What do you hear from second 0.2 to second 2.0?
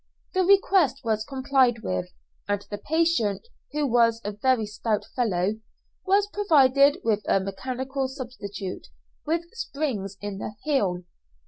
The request was complied